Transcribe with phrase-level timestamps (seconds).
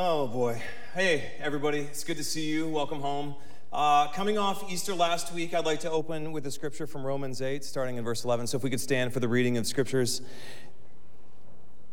[0.00, 0.62] Oh boy.
[0.94, 1.80] Hey, everybody.
[1.80, 2.68] It's good to see you.
[2.68, 3.34] Welcome home.
[3.72, 7.42] Uh, coming off Easter last week, I'd like to open with a scripture from Romans
[7.42, 8.46] 8, starting in verse 11.
[8.46, 10.22] So if we could stand for the reading of scriptures.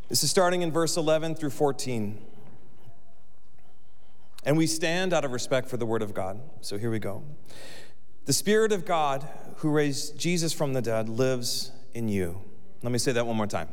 [0.07, 2.23] This is starting in verse 11 through 14.
[4.43, 6.39] And we stand out of respect for the word of God.
[6.61, 7.23] So here we go.
[8.25, 12.39] The Spirit of God who raised Jesus from the dead lives in you.
[12.83, 13.69] Let me say that one more time.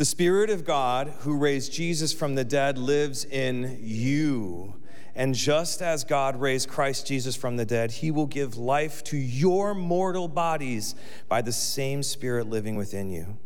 [0.00, 4.76] The Spirit of God who raised Jesus from the dead lives in you.
[5.14, 9.18] And just as God raised Christ Jesus from the dead, he will give life to
[9.18, 10.94] your mortal bodies
[11.28, 13.36] by the same Spirit living within you.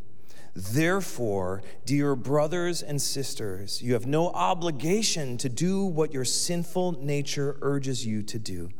[0.54, 7.56] Therefore, dear brothers and sisters, you have no obligation to do what your sinful nature
[7.62, 8.70] urges you to do.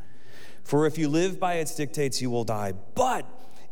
[0.62, 2.74] For if you live by its dictates, you will die.
[2.94, 3.26] But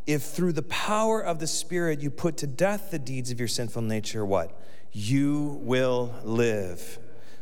[0.06, 3.48] if through the power of the Spirit you put to death the deeds of your
[3.48, 4.58] sinful nature, what?
[4.92, 6.98] You will live.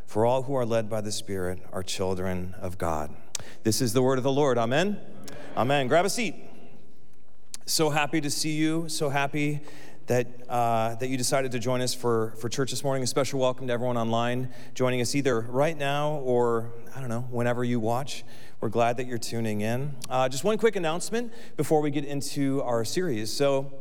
[0.06, 3.14] For all who are led by the Spirit are children of God.
[3.62, 4.58] This is the word of the Lord.
[4.58, 4.98] Amen.
[4.98, 5.36] Amen.
[5.56, 5.88] Amen.
[5.88, 6.34] Grab a seat.
[7.66, 8.88] So happy to see you.
[8.88, 9.60] So happy
[10.10, 13.04] that, uh, that you decided to join us for, for church this morning.
[13.04, 17.28] A special welcome to everyone online joining us either right now or, I don't know,
[17.30, 18.24] whenever you watch.
[18.60, 19.94] We're glad that you're tuning in.
[20.08, 23.32] Uh, just one quick announcement before we get into our series.
[23.32, 23.72] So,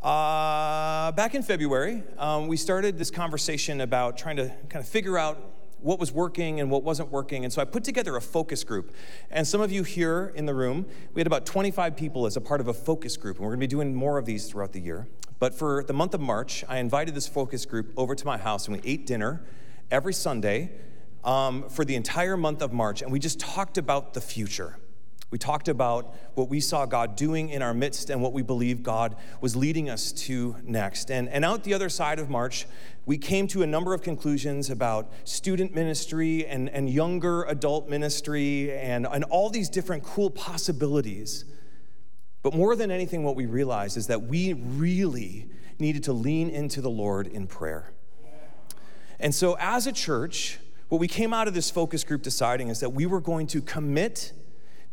[0.00, 5.18] uh, back in February, um, we started this conversation about trying to kind of figure
[5.18, 5.40] out
[5.80, 7.42] what was working and what wasn't working.
[7.42, 8.94] And so I put together a focus group.
[9.28, 12.40] And some of you here in the room, we had about 25 people as a
[12.40, 13.38] part of a focus group.
[13.38, 15.08] And we're going to be doing more of these throughout the year.
[15.38, 18.66] But for the month of March, I invited this focus group over to my house
[18.66, 19.44] and we ate dinner
[19.90, 20.70] every Sunday
[21.24, 24.76] um, for the entire month of March, and we just talked about the future.
[25.30, 28.82] We talked about what we saw God doing in our midst and what we believe
[28.82, 31.10] God was leading us to next.
[31.10, 32.66] And, and out the other side of March,
[33.04, 38.72] we came to a number of conclusions about student ministry and, and younger adult ministry
[38.72, 41.44] and, and all these different cool possibilities.
[42.48, 46.80] But more than anything, what we realized is that we really needed to lean into
[46.80, 47.92] the Lord in prayer.
[49.20, 50.58] And so, as a church,
[50.88, 53.60] what we came out of this focus group deciding is that we were going to
[53.60, 54.32] commit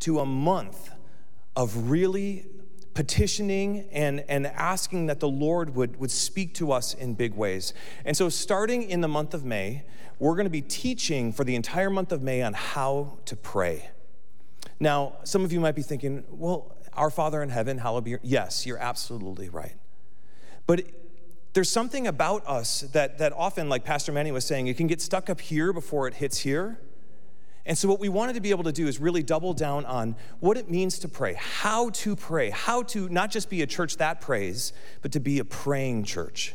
[0.00, 0.90] to a month
[1.56, 2.44] of really
[2.92, 7.72] petitioning and, and asking that the Lord would, would speak to us in big ways.
[8.04, 9.84] And so, starting in the month of May,
[10.18, 13.92] we're going to be teaching for the entire month of May on how to pray.
[14.78, 18.20] Now, some of you might be thinking, well, our Father in heaven, hallowed be your.
[18.22, 19.76] Yes, you're absolutely right.
[20.66, 20.82] But
[21.52, 25.00] there's something about us that, that often, like Pastor Manny was saying, it can get
[25.00, 26.78] stuck up here before it hits here.
[27.64, 30.16] And so, what we wanted to be able to do is really double down on
[30.38, 33.96] what it means to pray, how to pray, how to not just be a church
[33.96, 36.54] that prays, but to be a praying church.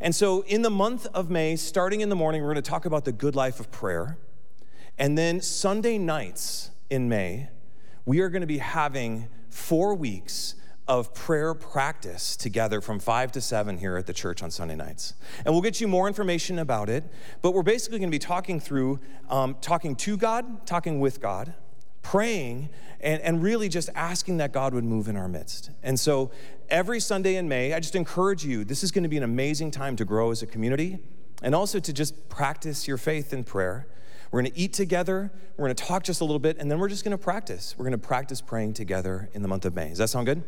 [0.00, 2.84] And so, in the month of May, starting in the morning, we're going to talk
[2.84, 4.18] about the good life of prayer.
[4.98, 7.48] And then, Sunday nights in May,
[8.04, 10.54] we are going to be having four weeks
[10.90, 15.14] of prayer practice together from 5 to 7 here at the church on Sunday nights.
[15.44, 17.04] And we'll get you more information about it,
[17.42, 21.54] but we're basically going to be talking through um, talking to God, talking with God,
[22.02, 25.70] praying, and, and really just asking that God would move in our midst.
[25.82, 26.32] And so
[26.68, 29.70] every Sunday in May, I just encourage you, this is going to be an amazing
[29.70, 30.98] time to grow as a community
[31.40, 33.86] and also to just practice your faith in prayer.
[34.30, 36.78] We're going to eat together, we're going to talk just a little bit, and then
[36.78, 37.74] we're just going to practice.
[37.76, 39.88] We're going to practice praying together in the month of May.
[39.88, 40.42] Does that sound good?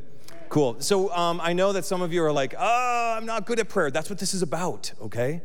[0.49, 0.77] Cool.
[0.81, 3.69] So um, I know that some of you are like, oh, I'm not good at
[3.69, 3.91] prayer.
[3.91, 5.41] That's what this is about, okay?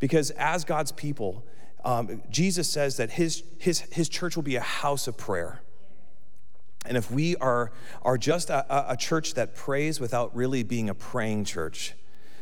[0.00, 1.44] Because as God's people,
[1.84, 5.60] um, Jesus says that his, his, his church will be a house of prayer.
[6.86, 7.72] And if we are,
[8.02, 11.94] are just a, a church that prays without really being a praying church,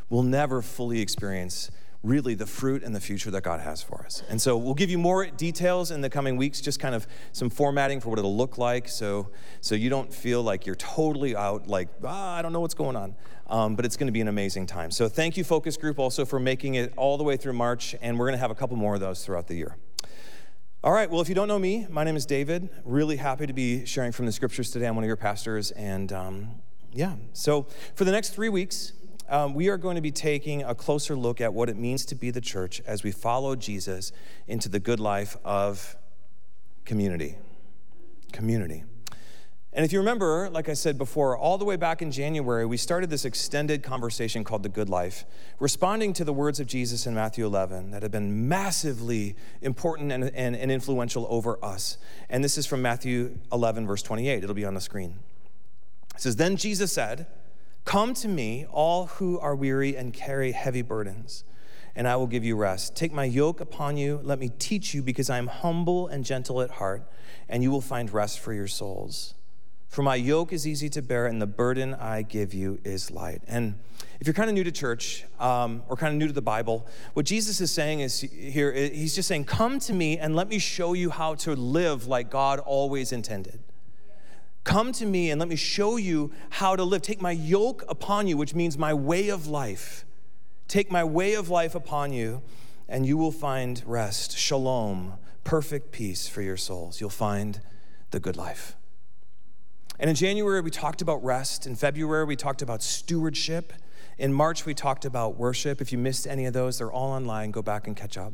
[0.08, 1.70] we'll never fully experience
[2.06, 4.22] really the fruit and the future that God has for us.
[4.28, 7.50] And so we'll give you more details in the coming weeks, just kind of some
[7.50, 9.30] formatting for what it'll look like, so
[9.60, 12.96] so you don't feel like you're totally out, like ah, I don't know what's going
[12.96, 13.14] on.
[13.48, 14.90] Um, but it's going to be an amazing time.
[14.90, 18.18] So thank you, focus group, also for making it all the way through March, and
[18.18, 19.76] we're going to have a couple more of those throughout the year.
[20.82, 22.68] All right, well, if you don't know me, my name is David.
[22.84, 24.86] Really happy to be sharing from the scriptures today.
[24.86, 26.60] I'm one of your pastors, and um,
[26.92, 27.14] yeah.
[27.32, 28.92] So for the next three weeks,
[29.28, 32.14] um, we are going to be taking a closer look at what it means to
[32.14, 34.12] be the church as we follow Jesus
[34.46, 35.96] into the good life of
[36.84, 37.36] community.
[38.32, 38.84] Community.
[39.76, 42.78] And if you remember, like I said before, all the way back in January, we
[42.78, 45.26] started this extended conversation called The Good Life,
[45.60, 50.24] responding to the words of Jesus in Matthew 11 that have been massively important and,
[50.34, 51.98] and, and influential over us.
[52.30, 54.42] And this is from Matthew 11, verse 28.
[54.42, 55.18] It'll be on the screen.
[56.14, 57.26] It says, Then Jesus said,
[57.86, 61.44] Come to me, all who are weary and carry heavy burdens,
[61.94, 62.96] and I will give you rest.
[62.96, 64.18] Take my yoke upon you.
[64.24, 67.08] Let me teach you, because I am humble and gentle at heart,
[67.48, 69.34] and you will find rest for your souls.
[69.88, 73.40] For my yoke is easy to bear, and the burden I give you is light.
[73.46, 73.78] And
[74.18, 76.88] if you're kind of new to church um, or kind of new to the Bible,
[77.14, 80.58] what Jesus is saying is here, he's just saying, Come to me and let me
[80.58, 83.60] show you how to live like God always intended.
[84.66, 87.00] Come to me and let me show you how to live.
[87.00, 90.04] Take my yoke upon you, which means my way of life.
[90.66, 92.42] Take my way of life upon you,
[92.88, 97.00] and you will find rest, shalom, perfect peace for your souls.
[97.00, 97.60] You'll find
[98.10, 98.74] the good life.
[100.00, 101.68] And in January, we talked about rest.
[101.68, 103.72] In February, we talked about stewardship.
[104.18, 105.80] In March, we talked about worship.
[105.80, 107.52] If you missed any of those, they're all online.
[107.52, 108.32] Go back and catch up.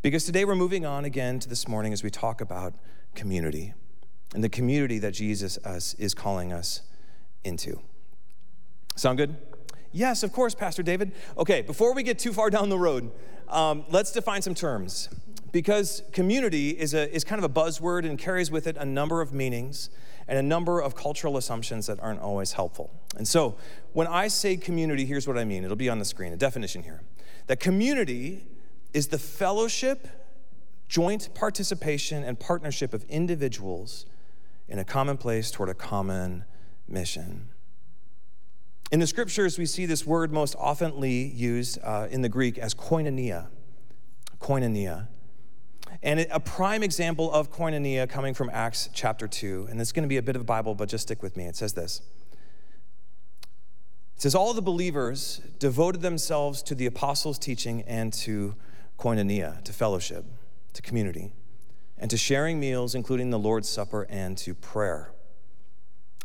[0.00, 2.72] Because today we're moving on again to this morning as we talk about
[3.14, 3.74] community
[4.34, 5.58] and the community that Jesus
[5.98, 6.82] is calling us
[7.44, 7.80] into.
[8.96, 9.36] Sound good?
[9.92, 11.12] Yes, of course, Pastor David.
[11.36, 13.10] Okay, before we get too far down the road,
[13.48, 15.08] um, let's define some terms.
[15.52, 19.20] Because community is, a, is kind of a buzzword and carries with it a number
[19.20, 19.90] of meanings
[20.26, 22.90] and a number of cultural assumptions that aren't always helpful.
[23.16, 23.56] And so,
[23.92, 25.62] when I say community, here's what I mean.
[25.62, 27.02] It'll be on the screen, a definition here.
[27.48, 28.46] That community
[28.94, 30.08] is the fellowship,
[30.88, 34.06] joint participation, and partnership of individuals
[34.68, 36.44] in a common place toward a common
[36.88, 37.48] mission.
[38.90, 42.74] In the scriptures, we see this word most oftenly used uh, in the Greek as
[42.74, 43.48] koinonia.
[44.38, 45.08] Koinonia.
[46.02, 50.08] And a prime example of koinonia coming from Acts chapter 2, and it's going to
[50.08, 51.46] be a bit of a Bible, but just stick with me.
[51.46, 52.02] It says this
[54.16, 58.56] It says, All the believers devoted themselves to the apostles' teaching and to
[58.98, 60.24] koinonia, to fellowship,
[60.74, 61.32] to community,
[62.02, 65.12] and to sharing meals, including the Lord's Supper, and to prayer.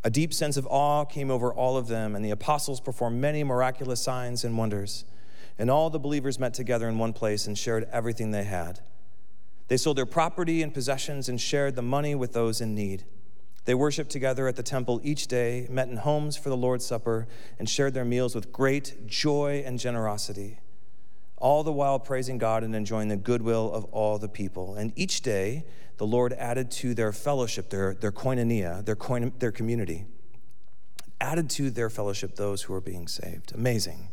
[0.03, 3.43] A deep sense of awe came over all of them, and the apostles performed many
[3.43, 5.05] miraculous signs and wonders.
[5.59, 8.79] And all the believers met together in one place and shared everything they had.
[9.67, 13.05] They sold their property and possessions and shared the money with those in need.
[13.65, 17.27] They worshiped together at the temple each day, met in homes for the Lord's Supper,
[17.59, 20.57] and shared their meals with great joy and generosity,
[21.37, 24.75] all the while praising God and enjoying the goodwill of all the people.
[24.75, 25.65] And each day,
[25.97, 30.05] the Lord added to their fellowship, their, their koinonia, their, koin, their community,
[31.21, 33.53] added to their fellowship those who were being saved.
[33.53, 34.09] Amazing.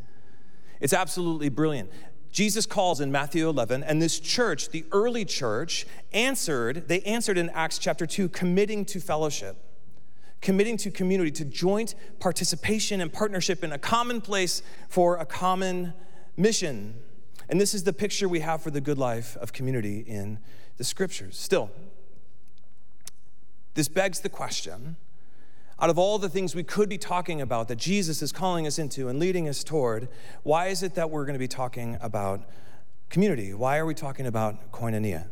[0.80, 1.90] It's absolutely brilliant.
[2.30, 7.48] Jesus calls in Matthew 11, and this church, the early church, answered, they answered in
[7.50, 9.56] Acts chapter 2, committing to fellowship,
[10.40, 15.94] committing to community, to joint participation and partnership in a common place for a common
[16.36, 16.96] mission.
[17.48, 20.38] And this is the picture we have for the good life of community in
[20.76, 21.38] the scriptures.
[21.38, 21.70] Still,
[23.74, 24.96] this begs the question
[25.80, 28.78] out of all the things we could be talking about that Jesus is calling us
[28.78, 30.08] into and leading us toward,
[30.42, 32.48] why is it that we're going to be talking about
[33.10, 33.52] community?
[33.52, 35.26] Why are we talking about koinonia?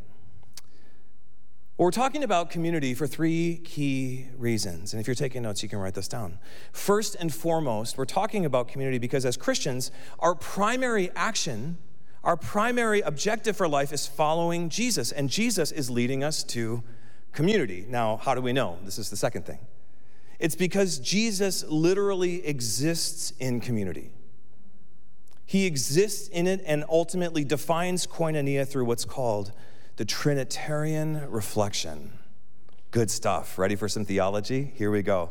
[1.78, 4.92] Well, we're talking about community for three key reasons.
[4.92, 6.38] And if you're taking notes, you can write this down.
[6.72, 11.78] First and foremost, we're talking about community because as Christians, our primary action,
[12.24, 15.12] our primary objective for life is following Jesus.
[15.12, 16.82] And Jesus is leading us to
[17.32, 17.84] community.
[17.88, 18.78] Now, how do we know?
[18.84, 19.58] This is the second thing.
[20.38, 24.10] It's because Jesus literally exists in community.
[25.46, 29.52] He exists in it and ultimately defines koinonia through what's called
[29.96, 32.12] the Trinitarian reflection.
[32.90, 33.58] Good stuff.
[33.58, 34.72] Ready for some theology?
[34.76, 35.30] Here we go.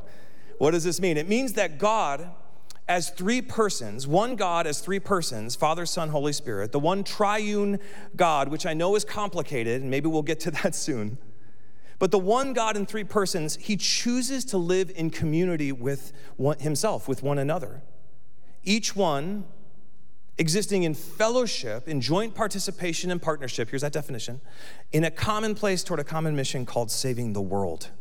[0.60, 1.18] What does this mean?
[1.18, 2.30] It means that God,
[2.92, 7.80] as three persons, one God as three persons, Father, Son, Holy Spirit, the one triune
[8.16, 11.18] God, which I know is complicated, and maybe we'll get to that soon
[12.02, 16.58] but the one God in three persons, he chooses to live in community with one,
[16.58, 17.84] himself, with one another.
[18.64, 19.44] Each one
[20.40, 24.42] existing in fellowship, in joint participation and partnership, here's that definition,
[24.92, 27.92] in a common place toward a common mission called saving the world.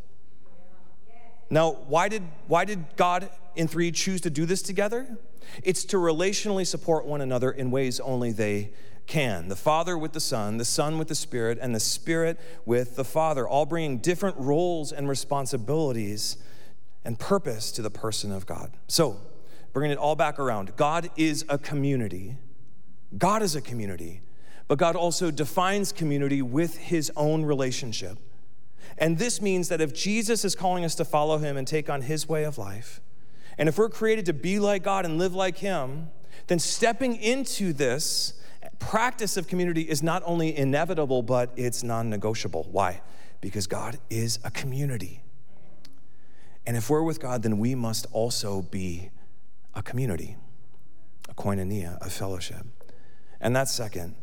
[1.50, 5.18] Now, why did, why did God in three choose to do this together?
[5.64, 8.70] It's to relationally support one another in ways only they
[9.10, 12.94] can the Father with the Son, the Son with the Spirit, and the Spirit with
[12.94, 16.36] the Father, all bringing different roles and responsibilities
[17.04, 18.70] and purpose to the person of God.
[18.86, 19.20] So,
[19.72, 22.36] bringing it all back around, God is a community.
[23.18, 24.22] God is a community,
[24.68, 28.16] but God also defines community with his own relationship.
[29.00, 32.02] And this means that if Jesus is calling us to follow him and take on
[32.02, 33.00] his way of life,
[33.56, 36.10] and if we're created to be like God and live like him,
[36.46, 38.34] then stepping into this
[38.78, 42.68] practice of community is not only inevitable, but it's non negotiable.
[42.70, 43.00] Why?
[43.40, 45.22] Because God is a community.
[46.66, 49.10] And if we're with God, then we must also be
[49.74, 50.36] a community,
[51.28, 52.66] a koinonia, a fellowship.
[53.40, 54.14] And that's second.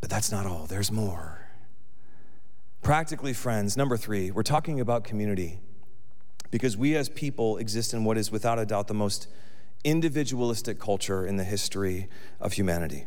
[0.00, 1.37] But that's not all, there's more.
[2.82, 5.60] Practically, friends, number three, we're talking about community
[6.50, 9.28] because we as people exist in what is without a doubt the most
[9.84, 12.08] individualistic culture in the history
[12.40, 13.06] of humanity.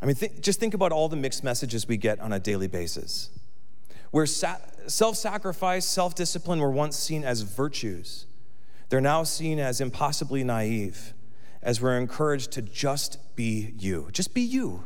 [0.00, 2.68] I mean, th- just think about all the mixed messages we get on a daily
[2.68, 3.30] basis.
[4.10, 8.26] Where sa- self sacrifice, self discipline were once seen as virtues,
[8.88, 11.14] they're now seen as impossibly naive,
[11.62, 14.08] as we're encouraged to just be you.
[14.12, 14.84] Just be you.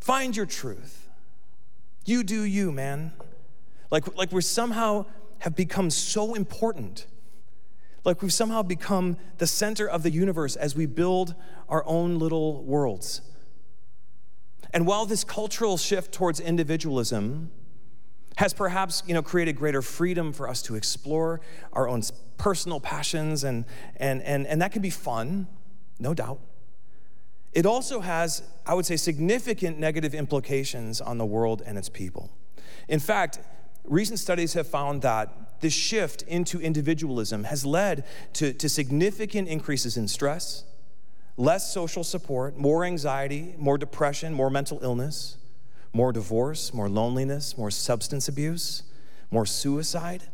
[0.00, 1.01] Find your truth.
[2.04, 3.12] You do you, man.
[3.90, 5.06] Like, like we somehow
[5.38, 7.06] have become so important.
[8.04, 11.34] Like we've somehow become the center of the universe as we build
[11.68, 13.20] our own little worlds.
[14.72, 17.50] And while this cultural shift towards individualism
[18.36, 21.40] has perhaps you know, created greater freedom for us to explore
[21.72, 22.02] our own
[22.38, 23.64] personal passions, and,
[23.96, 25.46] and, and, and that can be fun,
[25.98, 26.40] no doubt.
[27.52, 32.30] It also has, I would say, significant negative implications on the world and its people.
[32.88, 33.40] In fact,
[33.84, 38.04] recent studies have found that this shift into individualism has led
[38.34, 40.64] to, to significant increases in stress,
[41.36, 45.36] less social support, more anxiety, more depression, more mental illness,
[45.92, 48.82] more divorce, more loneliness, more substance abuse,
[49.30, 50.24] more suicide,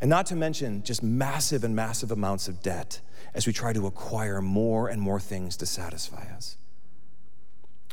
[0.00, 3.00] and not to mention just massive and massive amounts of debt
[3.34, 6.56] as we try to acquire more and more things to satisfy us.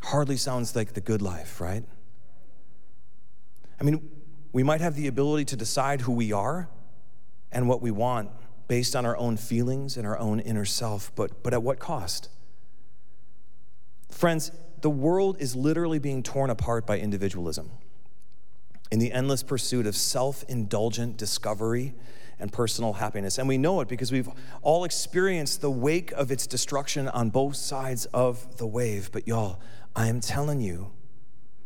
[0.03, 1.83] Hardly sounds like the good life, right?
[3.79, 4.09] I mean,
[4.51, 6.69] we might have the ability to decide who we are
[7.51, 8.29] and what we want
[8.67, 12.29] based on our own feelings and our own inner self, but, but at what cost?
[14.09, 17.71] Friends, the world is literally being torn apart by individualism.
[18.93, 21.95] In the endless pursuit of self indulgent discovery
[22.37, 23.39] and personal happiness.
[23.39, 24.29] And we know it because we've
[24.61, 29.11] all experienced the wake of its destruction on both sides of the wave.
[29.11, 29.59] But y'all,
[29.95, 30.91] I am telling you,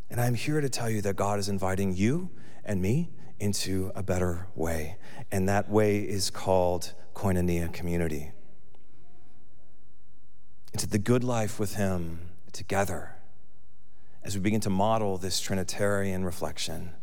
[0.10, 2.29] and I'm here to tell you that God is inviting you
[2.63, 3.10] and me
[3.41, 4.96] into a better way.
[5.29, 8.31] And that way is called koinonia community.
[10.72, 13.17] Into the good life with Him together
[14.24, 16.93] as we begin to model this Trinitarian reflection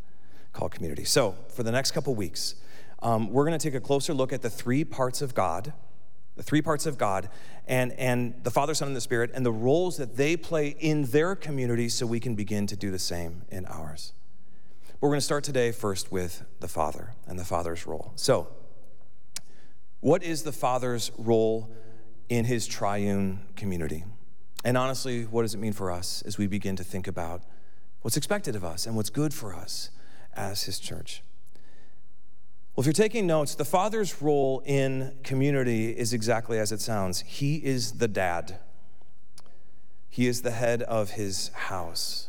[0.55, 1.05] called community.
[1.05, 2.55] So, for the next couple weeks,
[3.03, 5.75] um, we're going to take a closer look at the three parts of God,
[6.37, 7.29] the three parts of God,
[7.67, 11.05] and, and the Father, Son, and the Spirit, and the roles that they play in
[11.07, 14.13] their community so we can begin to do the same in ours.
[14.87, 18.13] But We're going to start today first with the Father and the Father's role.
[18.15, 18.49] So,
[20.01, 21.71] what is the Father's role
[22.29, 24.05] in his triune community?
[24.65, 27.43] And honestly, what does it mean for us as we begin to think about
[28.03, 29.91] what's expected of us and what's good for us
[30.37, 31.23] as his church?
[32.75, 37.21] Well, if you're taking notes, the Father's role in community is exactly as it sounds.
[37.21, 38.59] He is the dad,
[40.09, 42.29] he is the head of his house.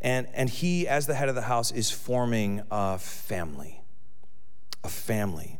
[0.00, 3.82] And, and he, as the head of the house, is forming a family.
[4.84, 5.58] A family.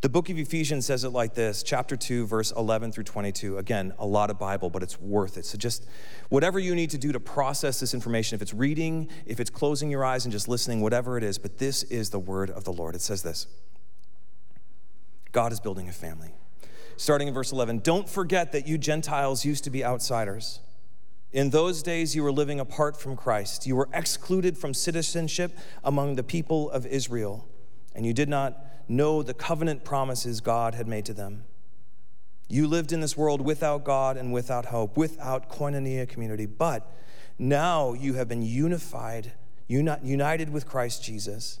[0.00, 3.58] The book of Ephesians says it like this, chapter 2, verse 11 through 22.
[3.58, 5.44] Again, a lot of Bible, but it's worth it.
[5.44, 5.86] So just
[6.28, 9.90] whatever you need to do to process this information, if it's reading, if it's closing
[9.90, 12.72] your eyes and just listening, whatever it is, but this is the word of the
[12.72, 12.94] Lord.
[12.94, 13.46] It says this
[15.32, 16.34] God is building a family.
[16.96, 20.60] Starting in verse 11, don't forget that you Gentiles used to be outsiders
[21.34, 23.66] in those days, you were living apart from Christ.
[23.66, 27.48] You were excluded from citizenship among the people of Israel,
[27.92, 28.56] and you did not
[28.88, 31.44] know the covenant promises God had made to them.
[32.48, 36.46] You lived in this world without God and without hope, without koinonia community.
[36.46, 36.90] But
[37.38, 39.32] now you have been unified,
[39.66, 41.60] united with Christ Jesus.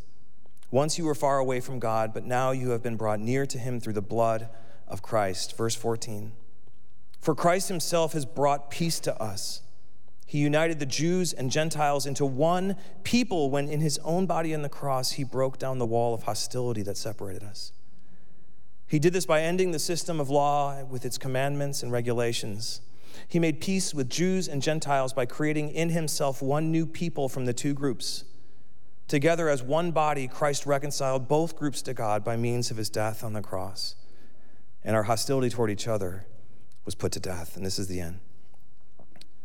[0.70, 3.58] Once you were far away from God, but now you have been brought near to
[3.58, 4.48] him through the blood
[4.86, 5.56] of Christ.
[5.56, 6.32] Verse 14.
[7.20, 9.62] For Christ himself has brought peace to us
[10.26, 14.62] he united the Jews and Gentiles into one people when, in his own body on
[14.62, 17.72] the cross, he broke down the wall of hostility that separated us.
[18.86, 22.80] He did this by ending the system of law with its commandments and regulations.
[23.28, 27.44] He made peace with Jews and Gentiles by creating in himself one new people from
[27.44, 28.24] the two groups.
[29.06, 33.22] Together as one body, Christ reconciled both groups to God by means of his death
[33.22, 33.94] on the cross.
[34.82, 36.26] And our hostility toward each other
[36.84, 37.56] was put to death.
[37.56, 38.20] And this is the end.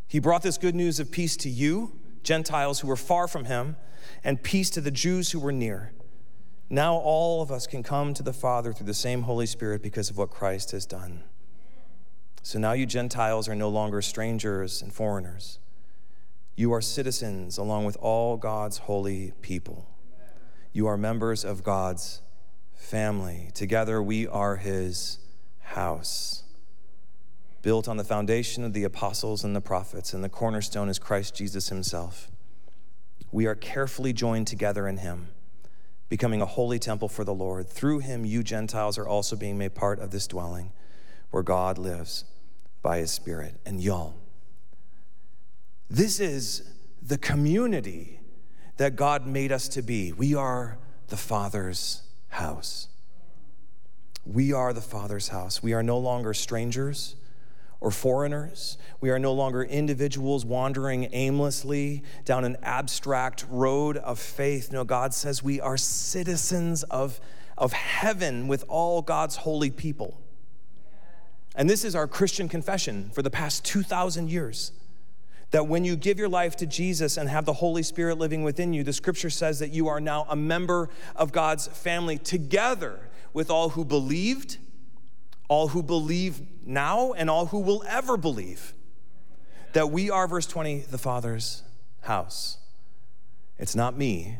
[0.10, 3.76] He brought this good news of peace to you, Gentiles who were far from him,
[4.24, 5.94] and peace to the Jews who were near.
[6.68, 10.10] Now all of us can come to the Father through the same Holy Spirit because
[10.10, 11.24] of what Christ has done.
[12.42, 15.60] So now you Gentiles are no longer strangers and foreigners.
[16.56, 19.88] You are citizens along with all God's holy people.
[20.74, 22.22] You are members of God's
[22.74, 23.52] family.
[23.54, 25.20] Together we are his
[25.60, 26.44] house.
[27.62, 31.36] Built on the foundation of the apostles and the prophets, and the cornerstone is Christ
[31.36, 32.30] Jesus himself.
[33.32, 35.28] We are carefully joined together in him,
[36.08, 37.70] becoming a holy temple for the Lord.
[37.70, 40.72] Through him, you Gentiles are also being made part of this dwelling
[41.32, 42.26] where God lives
[42.82, 43.56] by his Spirit.
[43.66, 44.16] And y'all,
[45.90, 48.20] this is the community
[48.78, 50.12] that God made us to be.
[50.12, 50.78] We are
[51.10, 52.88] the Father's house.
[54.26, 55.62] We are the Father's house.
[55.62, 57.16] We are no longer strangers
[57.82, 58.78] or foreigners.
[59.00, 64.72] We are no longer individuals wandering aimlessly down an abstract road of faith.
[64.72, 67.22] No, God says we are citizens of,
[67.58, 70.20] of heaven with all God's holy people.
[71.56, 74.72] And this is our Christian confession for the past 2,000 years.
[75.52, 78.72] That when you give your life to Jesus and have the Holy Spirit living within
[78.72, 83.00] you, the scripture says that you are now a member of God's family together
[83.34, 84.58] with all who believed,
[85.50, 88.74] all who believe now, and all who will ever believe.
[89.74, 91.64] That we are, verse 20, the Father's
[92.02, 92.58] house.
[93.58, 94.38] It's not me,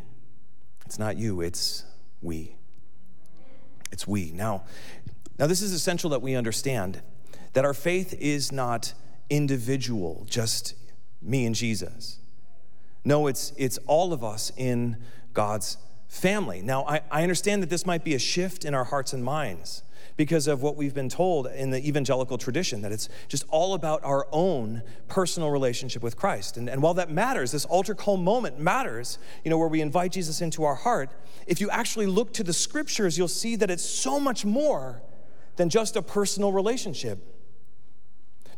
[0.86, 1.84] it's not you, it's
[2.22, 2.56] we.
[3.92, 4.32] It's we.
[4.32, 4.64] Now,
[5.38, 7.02] now this is essential that we understand
[7.54, 8.94] that our faith is not
[9.30, 10.76] individual, just
[11.22, 12.20] me and Jesus.
[13.04, 14.98] No, it's, it's all of us in
[15.34, 16.62] God's family.
[16.62, 19.84] Now, I, I understand that this might be a shift in our hearts and minds
[20.20, 24.04] because of what we've been told in the evangelical tradition, that it's just all about
[24.04, 26.58] our own personal relationship with Christ.
[26.58, 30.12] And, and while that matters, this altar call moment matters, you know, where we invite
[30.12, 31.10] Jesus into our heart,
[31.48, 35.02] if you actually look to the scriptures, you'll see that it's so much more
[35.56, 37.20] than just a personal relationship.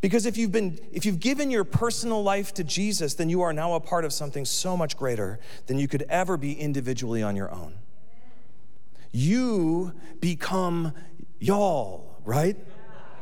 [0.01, 3.53] Because if you've been if you've given your personal life to Jesus, then you are
[3.53, 7.35] now a part of something so much greater than you could ever be individually on
[7.35, 7.75] your own.
[9.11, 10.93] You become
[11.41, 12.55] y'all, right?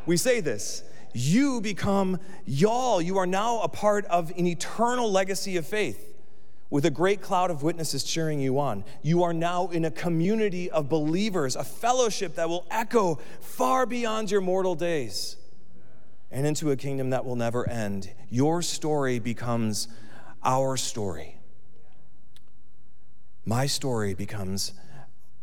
[0.05, 0.83] We say this.
[1.13, 3.01] You become y'all.
[3.01, 6.05] You are now a part of an eternal legacy of faith
[6.69, 8.83] with a great cloud of witnesses cheering you on.
[9.01, 14.29] You are now in a community of believers, a fellowship that will echo far beyond
[14.29, 15.37] your mortal days
[16.29, 18.11] and into a kingdom that will never end.
[18.29, 19.87] Your story becomes
[20.43, 21.37] our story.
[23.45, 24.73] My story becomes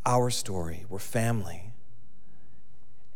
[0.05, 0.85] our story.
[0.89, 1.66] We're family.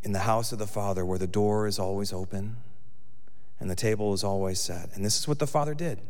[0.03, 2.57] In the house of the Father, where the door is always open
[3.59, 4.91] and the table is always set.
[4.95, 6.01] And this is what the Father did.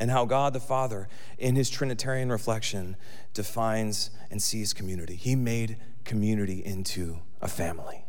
[0.00, 2.96] And how God the Father, in his Trinitarian reflection,
[3.34, 5.14] defines and sees community.
[5.14, 8.04] He made community into a family.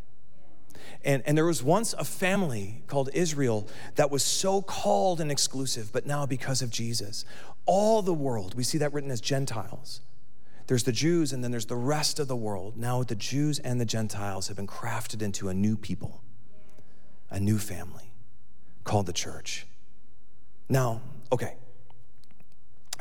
[1.05, 5.91] And, and there was once a family called Israel that was so called and exclusive,
[5.91, 7.25] but now because of Jesus,
[7.65, 10.01] all the world, we see that written as Gentiles.
[10.67, 12.78] There's the Jews, and then there's the rest of the world.
[12.78, 16.21] Now the Jews and the Gentiles have been crafted into a new people,
[17.30, 18.13] a new family
[18.84, 19.65] called the church.
[20.69, 21.56] Now, okay,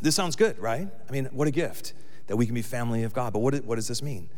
[0.03, 0.89] this sounds good, right?
[1.09, 1.93] I mean, what a gift
[2.27, 3.33] that we can be family of God.
[3.33, 4.29] But what, what does this mean?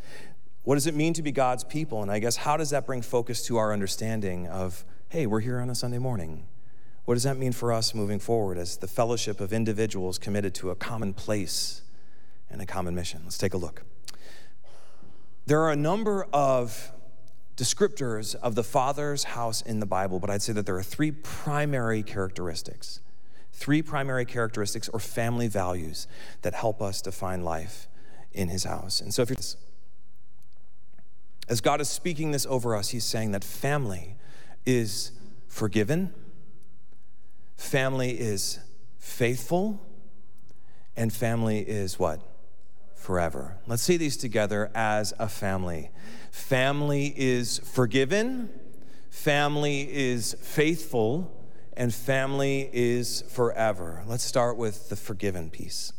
[0.63, 2.01] What does it mean to be God's people?
[2.01, 5.59] And I guess, how does that bring focus to our understanding of, hey, we're here
[5.59, 6.45] on a Sunday morning?
[7.05, 10.71] What does that mean for us moving forward as the fellowship of individuals committed to
[10.71, 11.81] a common place
[12.55, 13.21] and a common mission?
[13.25, 13.83] Let's take a look.
[15.45, 16.91] There are a number of
[17.57, 21.11] descriptors of the Father's house in the Bible, but I'd say that there are three
[21.11, 23.01] primary characteristics.
[23.51, 26.07] Three primary characteristics or family values
[26.43, 27.87] that help us define life
[28.31, 29.01] in his house.
[29.01, 29.37] And so if you're
[31.47, 34.15] as God is speaking this over us, He's saying that family
[34.65, 35.11] is
[35.47, 36.13] forgiven,
[37.55, 38.59] family is
[38.97, 39.85] faithful,
[40.95, 42.21] and family is what?
[43.05, 43.59] Forever.
[43.67, 45.91] Let's see these together as a family.
[46.31, 48.49] Family is forgiven,
[49.11, 51.31] family is faithful,
[51.77, 54.03] and family is forever.
[54.07, 55.93] Let's start with the forgiven piece.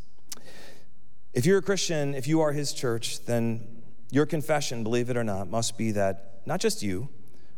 [1.33, 5.23] If you're a Christian, if you are His church, then your confession, believe it or
[5.23, 7.09] not, must be that not just you,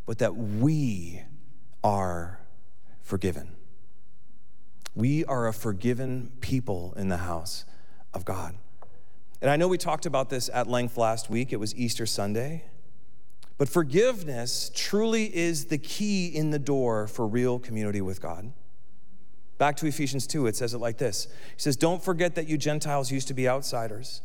[0.05, 1.23] but that we
[1.83, 2.39] are
[3.01, 3.57] forgiven.
[4.95, 7.65] We are a forgiven people in the house
[8.13, 8.55] of God.
[9.41, 11.53] And I know we talked about this at length last week.
[11.53, 12.65] It was Easter Sunday.
[13.57, 18.53] But forgiveness truly is the key in the door for real community with God.
[19.59, 22.57] Back to Ephesians 2, it says it like this He says, Don't forget that you
[22.57, 24.23] Gentiles used to be outsiders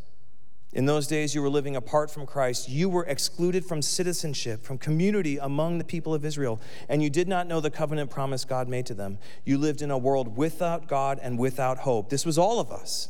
[0.73, 2.67] in those days, you were living apart from Christ.
[2.67, 7.28] You were excluded from citizenship, from community among the people of Israel, and you did
[7.28, 9.19] not know the covenant promise God made to them.
[9.45, 12.10] You lived in a world without God and without hope.
[12.10, 13.10] This was all of us.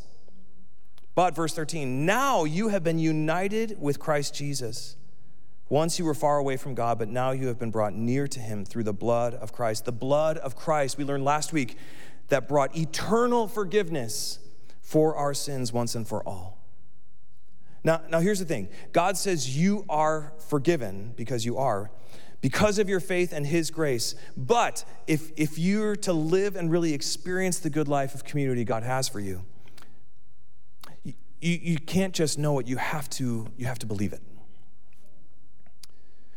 [1.16, 4.96] But, verse 13, now you have been united with Christ Jesus.
[5.70, 8.40] Once you were far away from God, but now you have been brought near to
[8.40, 9.86] him through the blood of Christ.
[9.86, 11.78] The blood of Christ, we learned last week,
[12.30, 14.40] that brought eternal forgiveness
[14.82, 16.60] for our sins once and for all.
[17.84, 21.92] Now, now here's the thing God says you are forgiven because you are,
[22.42, 24.16] because of your faith and His grace.
[24.36, 28.84] But if, if you're to live and really experience the good life of community God
[28.84, 29.44] has for you,
[31.44, 34.22] you, you can't just know it, you have to, you have to believe it.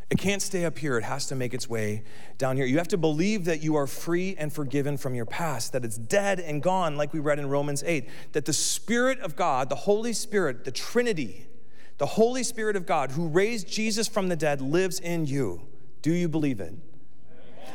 [0.09, 0.97] It can't stay up here.
[0.99, 2.05] It has to make its way
[2.39, 2.65] down here.
[2.65, 5.99] You have to believe that you are free and forgiven from your past, that it's
[5.99, 9.75] dead and gone, like we read in Romans 8, that the Spirit of God, the
[9.75, 11.47] Holy Spirit, the Trinity,
[11.99, 15.63] the Holy Spirit of God who raised Jesus from the dead lives in you.
[16.03, 16.75] Do you believe it?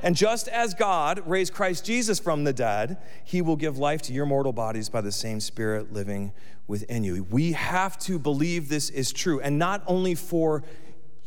[0.03, 4.13] And just as God raised Christ Jesus from the dead, he will give life to
[4.13, 6.31] your mortal bodies by the same Spirit living
[6.67, 7.23] within you.
[7.29, 10.63] We have to believe this is true, and not only for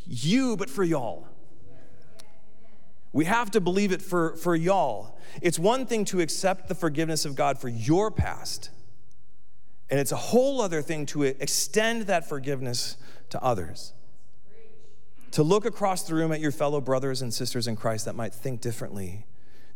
[0.06, 1.28] you, but for y'all.
[3.12, 5.18] We have to believe it for, for y'all.
[5.40, 8.70] It's one thing to accept the forgiveness of God for your past,
[9.88, 12.96] and it's a whole other thing to extend that forgiveness
[13.30, 13.92] to others.
[15.34, 18.32] To look across the room at your fellow brothers and sisters in Christ that might
[18.32, 19.26] think differently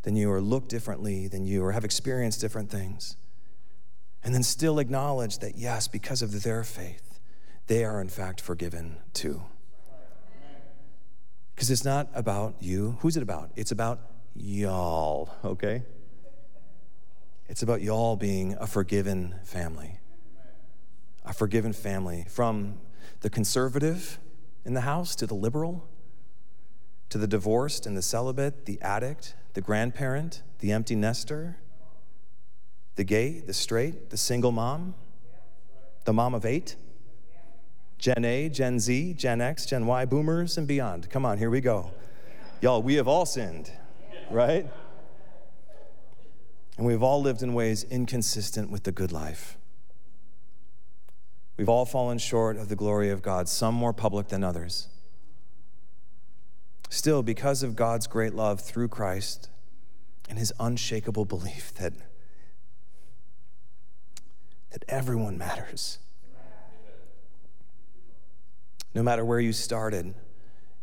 [0.03, 3.17] than you, or look differently than you, or have experienced different things.
[4.23, 7.19] And then still acknowledge that, yes, because of their faith,
[7.67, 9.41] they are in fact forgiven too.
[11.53, 12.97] Because it's not about you.
[13.01, 13.51] Who's it about?
[13.57, 13.99] It's about
[14.37, 15.83] y'all, okay?
[17.49, 19.99] It's about y'all being a forgiven family.
[21.25, 22.25] A forgiven family.
[22.29, 22.75] From
[23.19, 24.19] the conservative
[24.65, 25.87] in the house to the liberal,
[27.09, 31.57] to the divorced and the celibate, the addict, the grandparent, the empty nester,
[32.95, 34.93] the gay, the straight, the single mom,
[36.05, 36.75] the mom of eight
[37.99, 41.09] Gen A, Gen Z, Gen X, Gen Y, boomers, and beyond.
[41.09, 41.91] Come on, here we go.
[42.61, 43.69] Y'all, we have all sinned,
[44.31, 44.65] right?
[46.77, 49.57] And we've all lived in ways inconsistent with the good life.
[51.59, 54.87] We've all fallen short of the glory of God, some more public than others.
[56.89, 59.49] Still, because of God's great love through Christ
[60.27, 61.93] and his unshakable belief that,
[64.71, 65.99] that everyone matters
[68.93, 70.15] no matter where you started,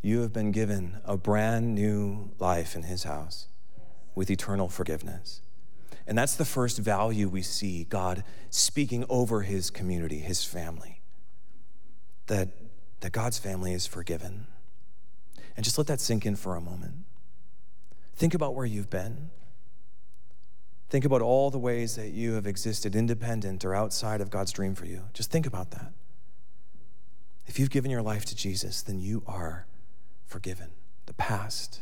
[0.01, 3.49] you have been given a brand new life in His house
[4.15, 5.41] with eternal forgiveness.
[6.07, 11.01] And that's the first value we see God speaking over His community, His family,
[12.27, 12.49] that,
[13.01, 14.47] that God's family is forgiven.
[15.57, 16.95] And just let that sink in for a moment.
[18.14, 19.31] Think about where you've been.
[20.88, 24.75] Think about all the ways that you have existed independent or outside of God's dream
[24.75, 25.03] for you.
[25.12, 25.92] Just think about that.
[27.47, 29.66] If you've given your life to Jesus, then you are
[30.27, 30.71] forgiven
[31.07, 31.81] the past,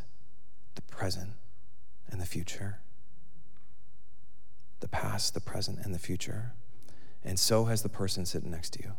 [0.75, 1.31] the present,
[2.11, 2.81] and the future.
[4.81, 6.53] The past, the present, and the future.
[7.25, 8.93] And so has the person sitting next to you.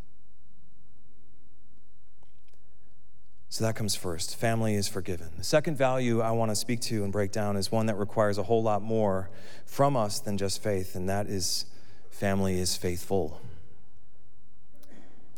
[3.50, 4.36] So that comes first.
[4.36, 5.30] Family is forgiven.
[5.38, 8.38] The second value I want to speak to and break down is one that requires
[8.38, 9.30] a whole lot more
[9.66, 11.66] from us than just faith, and that is
[12.10, 13.42] family is faithful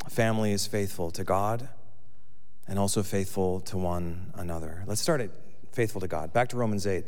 [0.10, 1.70] family is faithful to God
[2.68, 4.84] and also faithful to one another.
[4.88, 5.30] Let's start at
[5.72, 6.34] faithful to God.
[6.34, 7.06] Back to Romans 8.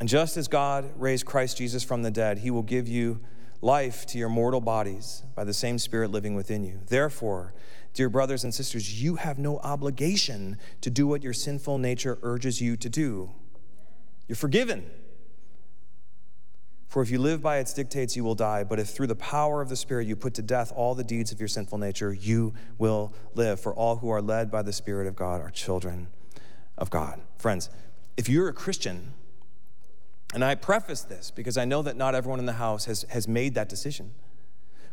[0.00, 3.20] And just as God raised Christ Jesus from the dead, he will give you
[3.60, 6.80] life to your mortal bodies by the same Spirit living within you.
[6.88, 7.52] Therefore,
[7.92, 12.62] dear brothers and sisters, you have no obligation to do what your sinful nature urges
[12.62, 13.30] you to do.
[14.26, 14.90] You're forgiven.
[16.88, 18.64] For if you live by its dictates, you will die.
[18.64, 21.30] But if through the power of the Spirit you put to death all the deeds
[21.30, 23.60] of your sinful nature, you will live.
[23.60, 26.08] For all who are led by the Spirit of God are children
[26.78, 27.20] of God.
[27.38, 27.68] Friends,
[28.16, 29.12] if you're a Christian,
[30.34, 33.26] and I preface this because I know that not everyone in the house has, has
[33.26, 34.12] made that decision.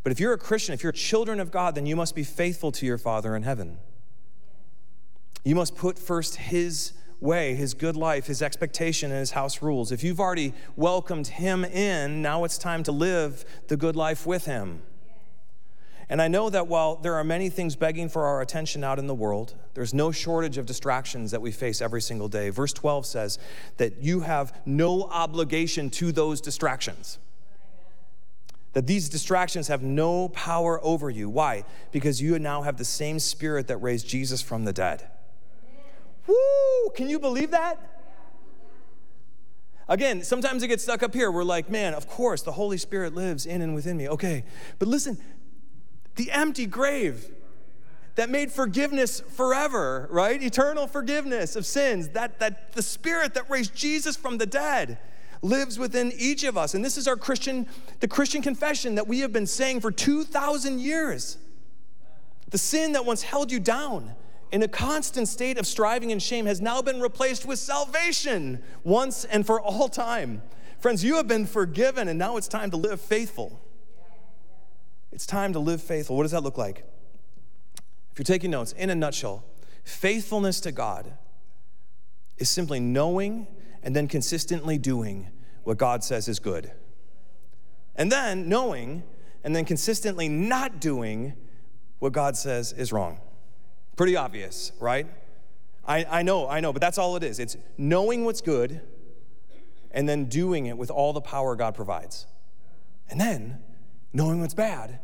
[0.04, 2.72] But if you're a Christian, if you're children of God, then you must be faithful
[2.74, 3.78] to your Father in heaven.
[5.44, 9.92] You must put first His way, his good life, his expectation, and his house rules.
[9.92, 14.46] If you've already welcomed him in, now it's time to live the good life with
[14.46, 14.82] him.
[16.10, 19.08] And I know that while there are many things begging for our attention out in
[19.08, 22.50] the world, there's no shortage of distractions that we face every single day.
[22.50, 23.40] Verse 12 says
[23.76, 27.20] that you have no obligation to those distractions.
[28.72, 31.30] That these distractions have no power over you.
[31.30, 31.66] Why?
[31.92, 35.10] Because you now have the same spirit that raised Jesus from the dead.
[36.26, 36.36] Woo!
[36.96, 37.98] Can you believe that?
[39.90, 41.32] Again, sometimes it gets stuck up here.
[41.32, 44.10] We're like, man, of course, the Holy Spirit lives in and within me.
[44.10, 44.44] Okay,
[44.80, 45.18] but listen,
[46.18, 47.32] the empty grave,
[48.18, 50.42] that made forgiveness forever, right?
[50.42, 54.98] Eternal forgiveness of sins, that, that the Spirit that raised Jesus from the dead
[55.44, 56.74] lives within each of us.
[56.74, 57.68] And this is our Christian,
[58.00, 61.38] the Christian confession that we have been saying for 2,000 years.
[62.50, 64.16] The sin that once held you down
[64.52, 69.26] in a constant state of striving and shame has now been replaced with salvation once
[69.26, 70.42] and for all time.
[70.80, 73.62] Friends, you have been forgiven, and now it's time to live faithful.
[75.12, 76.16] It's time to live faithful.
[76.16, 76.84] What does that look like?
[78.12, 79.44] If you're taking notes, in a nutshell,
[79.84, 81.14] faithfulness to God
[82.38, 83.48] is simply knowing
[83.84, 85.30] and then consistently doing
[85.64, 86.72] what God says is good.
[87.96, 89.04] And then knowing
[89.44, 91.34] and then consistently not doing
[92.00, 93.20] what God says is wrong.
[93.96, 95.08] Pretty obvious, right?
[95.86, 97.40] I, I know, I know, but that's all it is.
[97.40, 98.82] It's knowing what's good
[99.92, 102.28] and then doing it with all the power God provides.
[103.10, 103.64] And then
[104.14, 105.00] knowing what's bad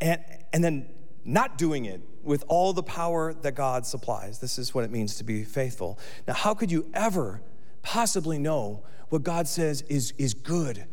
[0.00, 0.88] and, and then
[1.24, 4.38] not doing it with all the power that God supplies.
[4.38, 5.98] This is what it means to be faithful.
[6.26, 7.42] Now, how could you ever
[7.82, 10.84] possibly know what God says is, is good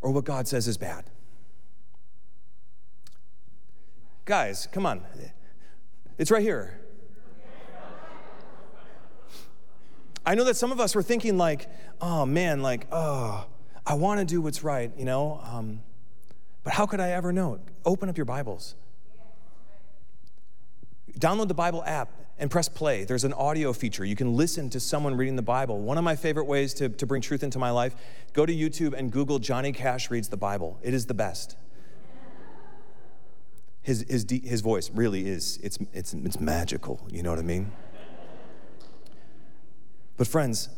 [0.00, 1.04] or what God says is bad?
[4.24, 5.02] Guys, come on.
[6.18, 6.80] It's right here.
[10.24, 11.68] I know that some of us were thinking, like,
[12.00, 13.46] oh man, like, oh,
[13.86, 15.40] I want to do what's right, you know?
[15.42, 15.80] Um,
[16.62, 17.60] but how could I ever know?
[17.84, 18.74] Open up your Bibles.
[21.18, 23.04] Download the Bible app and press play.
[23.04, 24.04] There's an audio feature.
[24.04, 25.80] You can listen to someone reading the Bible.
[25.80, 27.94] One of my favorite ways to, to bring truth into my life
[28.32, 30.78] go to YouTube and Google Johnny Cash reads the Bible.
[30.82, 31.56] It is the best
[33.82, 37.72] his, his, his voice really is, it's, it's, it's magical, you know what I mean?
[40.16, 40.68] But, friends,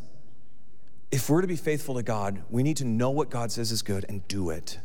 [1.10, 3.82] if we're to be faithful to God, we need to know what God says is
[3.82, 4.78] good and do it,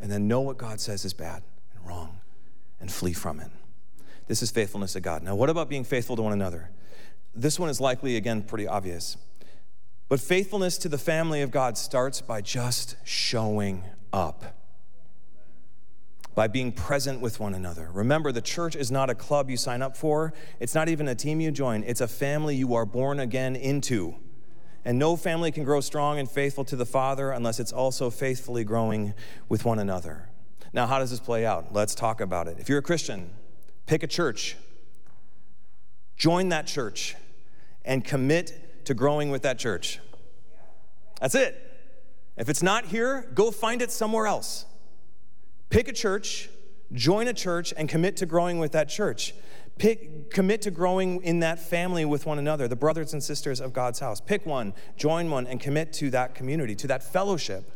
[0.00, 1.42] and then know what God says is bad
[1.74, 2.20] and wrong
[2.80, 3.50] and flee from it.
[4.26, 5.22] This is faithfulness to God.
[5.22, 6.70] Now, what about being faithful to one another?
[7.34, 9.16] This one is likely, again, pretty obvious.
[10.08, 14.58] But faithfulness to the family of God starts by just showing up
[16.38, 17.90] by being present with one another.
[17.92, 21.14] Remember, the church is not a club you sign up for, it's not even a
[21.16, 24.14] team you join, it's a family you are born again into.
[24.88, 28.64] And no family can grow strong and faithful to the Father unless it's also faithfully
[28.64, 29.12] growing
[29.46, 30.30] with one another.
[30.72, 31.74] Now, how does this play out?
[31.74, 32.56] Let's talk about it.
[32.58, 33.28] If you're a Christian,
[33.84, 34.56] pick a church,
[36.16, 37.16] join that church,
[37.84, 40.00] and commit to growing with that church.
[41.20, 41.54] That's it.
[42.38, 44.64] If it's not here, go find it somewhere else.
[45.68, 46.48] Pick a church,
[46.94, 49.34] join a church, and commit to growing with that church.
[49.78, 53.72] Pick, commit to growing in that family with one another, the brothers and sisters of
[53.72, 54.20] God's house.
[54.20, 57.70] Pick one, join one, and commit to that community, to that fellowship,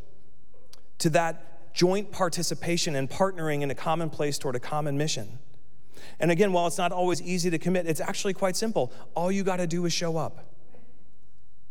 [0.99, 5.39] to that joint participation and partnering in a common place toward a common mission.
[6.19, 8.93] And again, while it's not always easy to commit, it's actually quite simple.
[9.15, 10.49] All you got to do is show up.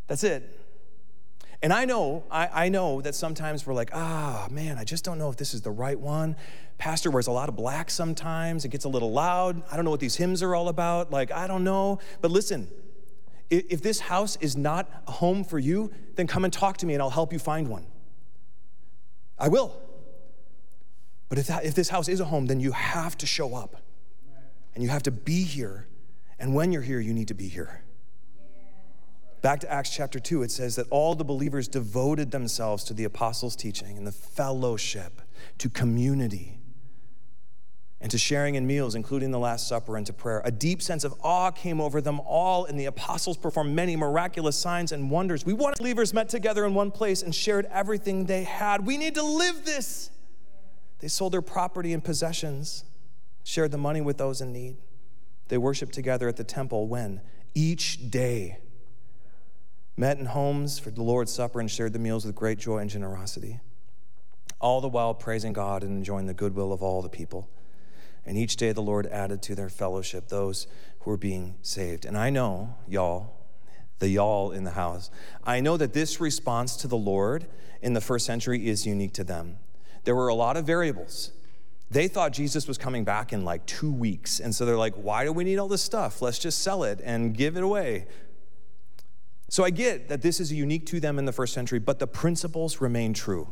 [0.07, 0.60] That's it.
[1.63, 5.19] And I know, I, I know that sometimes we're like, ah, man, I just don't
[5.19, 6.35] know if this is the right one.
[6.79, 8.65] Pastor wears a lot of black sometimes.
[8.65, 9.61] It gets a little loud.
[9.71, 11.11] I don't know what these hymns are all about.
[11.11, 11.99] Like, I don't know.
[12.19, 12.67] But listen,
[13.51, 16.95] if this house is not a home for you, then come and talk to me
[16.95, 17.85] and I'll help you find one.
[19.37, 19.79] I will.
[21.29, 23.75] But if, that, if this house is a home, then you have to show up
[24.73, 25.87] and you have to be here.
[26.39, 27.83] And when you're here, you need to be here.
[29.41, 33.05] Back to Acts chapter 2, it says that all the believers devoted themselves to the
[33.05, 35.21] apostles' teaching and the fellowship,
[35.57, 36.59] to community,
[37.99, 40.43] and to sharing in meals, including the Last Supper, and to prayer.
[40.45, 44.55] A deep sense of awe came over them all, and the apostles performed many miraculous
[44.55, 45.43] signs and wonders.
[45.43, 48.85] We want believers met together in one place and shared everything they had.
[48.85, 50.11] We need to live this.
[50.99, 52.83] They sold their property and possessions,
[53.43, 54.77] shared the money with those in need.
[55.47, 57.21] They worshiped together at the temple when?
[57.55, 58.59] Each day
[59.97, 62.89] met in homes for the Lord's Supper, and shared the meals with great joy and
[62.89, 63.59] generosity,
[64.59, 67.49] all the while praising God and enjoying the goodwill of all the people.
[68.25, 70.67] And each day the Lord added to their fellowship those
[70.99, 72.05] who were being saved.
[72.05, 73.33] And I know, y'all,
[73.99, 75.09] the y'all in the house,
[75.43, 77.47] I know that this response to the Lord
[77.81, 79.57] in the first century is unique to them.
[80.03, 81.31] There were a lot of variables.
[81.89, 84.39] They thought Jesus was coming back in like two weeks.
[84.39, 86.21] And so they're like, why do we need all this stuff?
[86.21, 88.07] Let's just sell it and give it away.
[89.51, 92.07] So I get that this is unique to them in the first century, but the
[92.07, 93.49] principles remain true.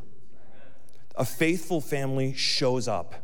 [1.17, 3.15] A faithful family shows up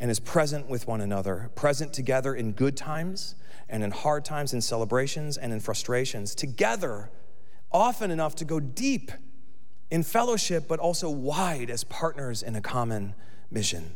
[0.00, 3.36] and is present with one another, present together in good times
[3.68, 7.10] and in hard times, in celebrations and in frustrations, together
[7.70, 9.12] often enough to go deep
[9.92, 13.14] in fellowship, but also wide as partners in a common
[13.52, 13.92] mission.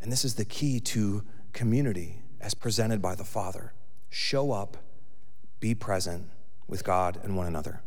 [0.00, 1.22] And this is the key to
[1.52, 3.72] community as presented by the Father.
[4.10, 4.76] Show up,
[5.60, 6.28] be present
[6.66, 7.80] with God and one another.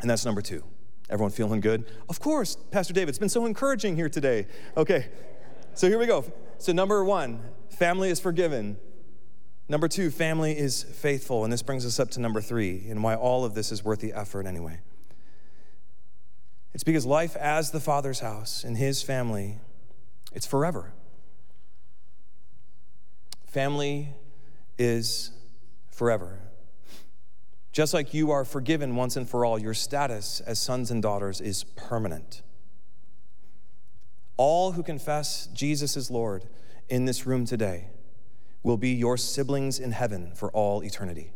[0.00, 0.64] And that's number two.
[1.10, 1.84] Everyone feeling good?
[2.08, 4.46] Of course, Pastor David, it's been so encouraging here today.
[4.76, 5.08] Okay,
[5.74, 6.24] so here we go.
[6.58, 8.78] So, number one, family is forgiven.
[9.68, 11.44] Number two, family is faithful.
[11.44, 14.00] And this brings us up to number three, and why all of this is worth
[14.00, 14.80] the effort anyway.
[16.74, 19.58] It's because life as the Father's house in His family,
[20.32, 20.92] it's forever.
[23.46, 24.14] Family
[24.78, 25.30] is
[25.90, 26.40] forever.
[27.72, 31.40] Just like you are forgiven once and for all, your status as sons and daughters
[31.40, 32.42] is permanent.
[34.36, 36.44] All who confess Jesus is Lord
[36.88, 37.88] in this room today
[38.62, 41.32] will be your siblings in heaven for all eternity.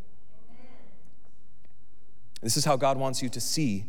[2.43, 3.87] This is how God wants you to see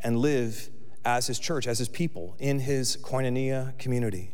[0.00, 0.70] and live
[1.04, 4.32] as His church, as His people, in His koinonia community,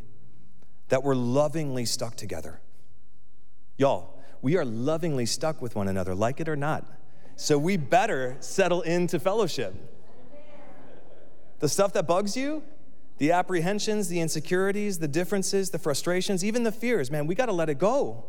[0.89, 2.61] that we're lovingly stuck together.
[3.77, 6.85] Y'all, we are lovingly stuck with one another, like it or not.
[7.37, 9.73] So we better settle into fellowship.
[11.59, 12.63] The stuff that bugs you,
[13.19, 17.53] the apprehensions, the insecurities, the differences, the frustrations, even the fears, man, we got to
[17.53, 18.25] let it go.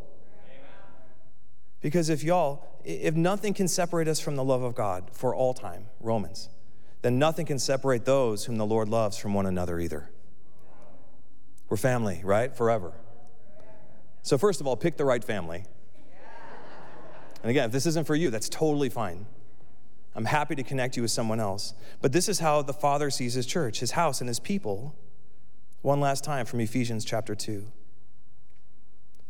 [1.81, 5.55] Because if y'all, if nothing can separate us from the love of God for all
[5.55, 6.51] time, Romans,
[7.01, 10.11] then nothing can separate those whom the Lord loves from one another either.
[11.71, 12.55] We're family, right?
[12.55, 12.93] Forever.
[14.23, 15.65] So, first of all, pick the right family.
[17.43, 19.27] And again, if this isn't for you, that's totally fine.
[20.15, 21.75] I'm happy to connect you with someone else.
[22.03, 24.97] But this is how the Father sees his church, his house, and his people.
[25.83, 27.67] One last time from Ephesians chapter 2.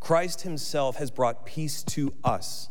[0.01, 2.71] Christ himself has brought peace to us.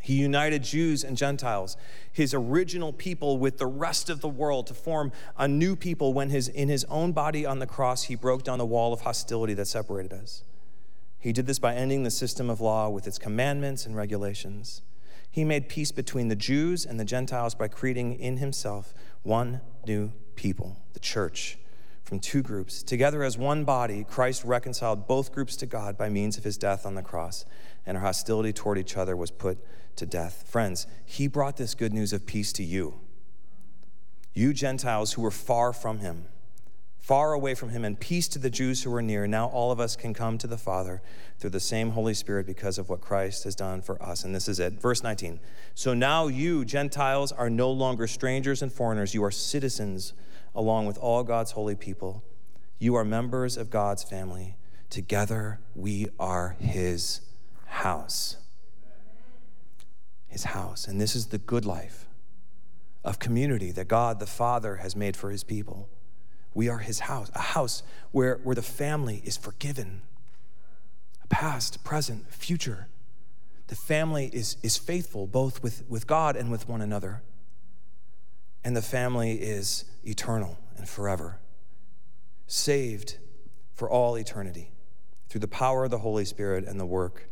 [0.00, 1.76] He united Jews and Gentiles,
[2.10, 6.30] his original people, with the rest of the world to form a new people when
[6.30, 9.52] his, in his own body on the cross he broke down the wall of hostility
[9.54, 10.42] that separated us.
[11.20, 14.82] He did this by ending the system of law with its commandments and regulations.
[15.30, 20.12] He made peace between the Jews and the Gentiles by creating in himself one new
[20.34, 21.58] people, the church
[22.02, 22.82] from two groups.
[22.82, 26.84] Together as one body, Christ reconciled both groups to God by means of his death
[26.84, 27.44] on the cross,
[27.86, 29.58] and our hostility toward each other was put
[29.96, 30.44] to death.
[30.48, 32.98] Friends, he brought this good news of peace to you.
[34.32, 36.24] You Gentiles who were far from him,
[37.00, 39.26] far away from him, and peace to the Jews who were near.
[39.26, 41.02] Now all of us can come to the Father
[41.38, 44.22] through the same Holy Spirit because of what Christ has done for us.
[44.22, 44.74] And this is it.
[44.74, 45.40] Verse 19.
[45.74, 50.12] So now you, Gentiles, are no longer strangers and foreigners, you are citizens
[50.54, 52.22] along with all God's holy people.
[52.78, 54.56] You are members of God's family.
[54.88, 57.20] Together, we are His
[57.66, 58.36] house.
[60.26, 60.86] His house.
[60.86, 62.06] And this is the good life
[63.04, 65.88] of community that God the Father has made for His people.
[66.54, 70.02] We are His house, a house where, where the family is forgiven,
[71.28, 72.88] past, present, future.
[73.68, 77.22] The family is, is faithful both with, with God and with one another
[78.64, 81.38] and the family is eternal and forever,
[82.46, 83.18] saved
[83.74, 84.70] for all eternity
[85.28, 87.28] through the power of the Holy Spirit and the work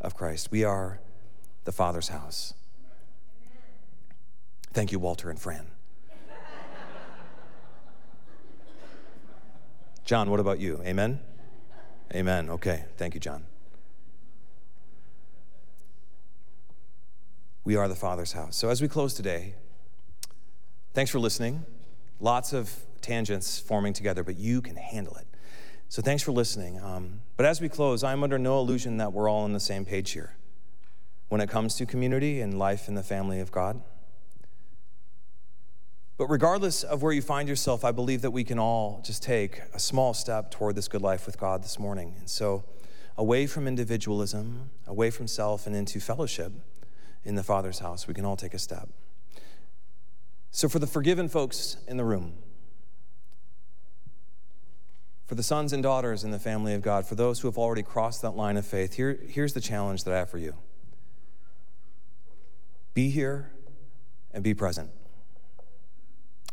[0.00, 0.50] of Christ.
[0.50, 1.00] We are
[1.64, 2.54] the Father's house.
[4.72, 5.66] Thank you, Walter and Fran.
[10.10, 10.82] John, what about you?
[10.84, 11.20] Amen?
[12.12, 12.50] Amen.
[12.50, 12.84] Okay.
[12.96, 13.44] Thank you, John.
[17.62, 18.56] We are the Father's house.
[18.56, 19.54] So as we close today,
[20.92, 21.64] Thanks for listening.
[22.18, 25.28] Lots of tangents forming together, but you can handle it.
[25.88, 26.80] So thanks for listening.
[26.82, 29.84] Um, but as we close, I'm under no illusion that we're all on the same
[29.84, 30.34] page here
[31.28, 33.80] when it comes to community and life in the family of God.
[36.20, 39.62] But regardless of where you find yourself, I believe that we can all just take
[39.72, 42.14] a small step toward this good life with God this morning.
[42.18, 42.62] And so,
[43.16, 46.52] away from individualism, away from self, and into fellowship
[47.24, 48.90] in the Father's house, we can all take a step.
[50.50, 52.34] So, for the forgiven folks in the room,
[55.24, 57.82] for the sons and daughters in the family of God, for those who have already
[57.82, 60.52] crossed that line of faith, here, here's the challenge that I have for you
[62.92, 63.52] be here
[64.32, 64.90] and be present.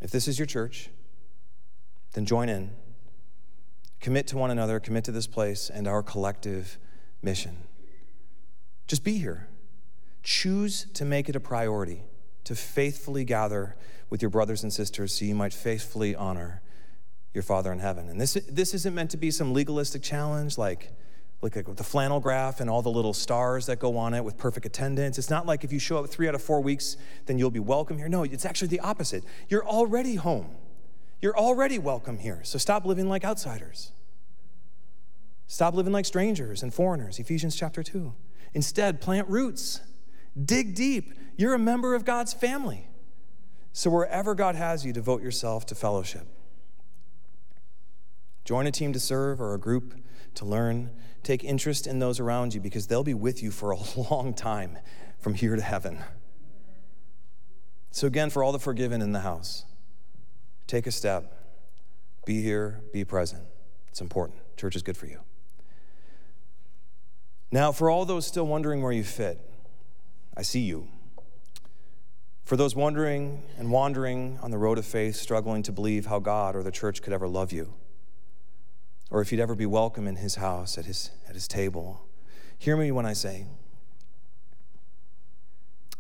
[0.02, 0.89] If this is your church,
[2.14, 2.72] then join in.
[4.00, 6.78] Commit to one another, commit to this place and our collective
[7.22, 7.58] mission.
[8.86, 9.48] Just be here.
[10.24, 12.04] Choose to make it a priority
[12.43, 13.76] to faithfully gather
[14.10, 16.62] with your brothers and sisters so you might faithfully honor
[17.34, 18.08] your Father in heaven.
[18.08, 20.91] And this, this isn't meant to be some legalistic challenge like,
[21.42, 24.66] like the flannel graph and all the little stars that go on it with perfect
[24.66, 25.20] attendance.
[25.20, 27.60] It's not like if you show up three out of four weeks, then you'll be
[27.60, 28.10] welcome here.
[28.10, 29.24] No, it's actually the opposite.
[29.48, 30.50] You're already home,
[31.22, 32.42] you're already welcome here.
[32.44, 33.92] So stop living like outsiders.
[35.50, 38.14] Stop living like strangers and foreigners, Ephesians chapter 2.
[38.54, 39.80] Instead, plant roots,
[40.44, 41.14] dig deep.
[41.38, 42.90] You're a member of God's family.
[43.72, 46.28] So, wherever God has you, devote yourself to fellowship.
[48.44, 49.94] Join a team to serve or a group
[50.38, 50.92] to learn.
[51.24, 53.78] Take interest in those around you because they'll be with you for a
[54.12, 54.78] long time
[55.20, 56.00] from here to heaven.
[57.92, 59.66] So, again, for all the forgiven in the house,
[60.68, 61.34] take a step.
[62.26, 63.44] Be here, be present.
[63.90, 64.40] It's important.
[64.58, 65.20] Church is good for you.
[67.52, 69.40] Now, for all those still wondering where you fit,
[70.36, 70.90] I see you.
[72.44, 76.56] For those wondering and wandering on the road of faith, struggling to believe how God
[76.56, 77.74] or the church could ever love you,
[79.10, 82.05] or if you'd ever be welcome in his house, at his, at his table,
[82.58, 83.45] hear me when I say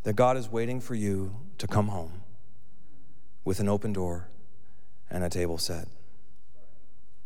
[0.03, 2.23] that God is waiting for you to come home
[3.43, 4.29] with an open door
[5.09, 5.87] and a table set.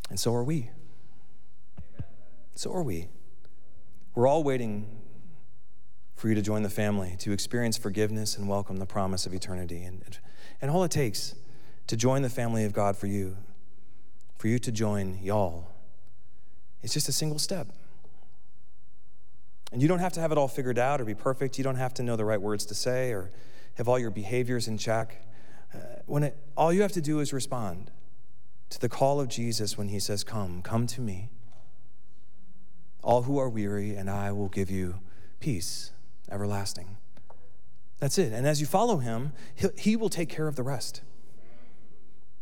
[0.09, 0.69] And so are we.
[2.55, 3.07] So are we.
[4.13, 5.01] We're all waiting
[6.15, 9.83] for you to join the family, to experience forgiveness and welcome the promise of eternity.
[9.83, 10.19] And,
[10.61, 11.33] and all it takes
[11.87, 13.37] to join the family of God for you,
[14.41, 15.67] for you to join y'all,
[16.81, 17.67] It's just a single step.
[19.71, 21.59] And you don't have to have it all figured out or be perfect.
[21.59, 23.29] You don't have to know the right words to say or
[23.75, 25.27] have all your behaviors in check.
[25.71, 25.77] Uh,
[26.07, 27.91] when it, all you have to do is respond
[28.71, 31.29] to the call of Jesus when he says, Come, come to me
[33.03, 35.01] all who are weary, and I will give you
[35.39, 35.91] peace
[36.31, 36.97] everlasting.
[37.99, 38.33] That's it.
[38.33, 39.33] And as you follow him,
[39.77, 41.03] he will take care of the rest.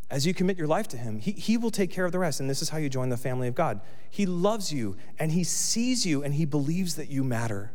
[0.09, 2.39] As you commit your life to him, he, he will take care of the rest.
[2.39, 3.79] And this is how you join the family of God.
[4.09, 7.71] He loves you, and he sees you, and he believes that you matter,